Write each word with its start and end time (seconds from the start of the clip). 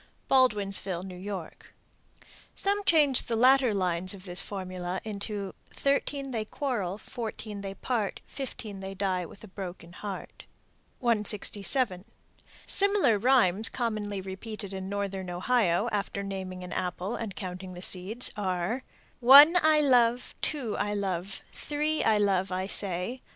Baldwinsville, 0.27 1.05
N.Y. 1.11 1.51
Some 2.55 2.83
change 2.85 3.27
the 3.27 3.35
latter 3.35 3.71
lines 3.71 4.15
of 4.15 4.25
this 4.25 4.41
formula 4.41 4.99
into 5.03 5.53
Thirteen 5.71 6.31
they 6.31 6.43
quarrel, 6.43 6.97
Fourteen 6.97 7.61
they 7.61 7.75
part, 7.75 8.19
Fifteen 8.25 8.79
they 8.79 8.95
die 8.95 9.27
with 9.27 9.43
a 9.43 9.47
broken 9.47 9.93
heart. 9.93 10.45
167. 11.01 12.05
Similar 12.65 13.19
rhymes 13.19 13.69
commonly 13.69 14.21
repeated 14.21 14.73
in 14.73 14.89
northern 14.89 15.29
Ohio, 15.29 15.87
after 15.91 16.23
naming 16.23 16.63
an 16.63 16.73
apple 16.73 17.15
and 17.15 17.35
counting 17.35 17.75
the 17.75 17.83
seeds, 17.83 18.31
are, 18.35 18.83
One 19.19 19.55
I 19.61 19.81
love, 19.81 20.33
Two 20.41 20.75
I 20.77 20.95
love, 20.95 21.41
Three 21.53 22.03
I 22.03 22.17
love, 22.17 22.51
I 22.51 22.65
say. 22.65 23.21